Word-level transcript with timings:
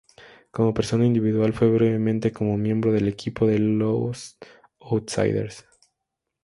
Como 0.49 0.73
persona 0.73 1.05
individual, 1.05 1.53
fue 1.53 1.69
brevemente 1.69 2.31
como 2.31 2.57
miembro 2.57 2.91
del 2.91 3.07
equipo 3.07 3.45
de 3.45 3.59
Los 3.59 4.35
Outsiders. 4.79 5.63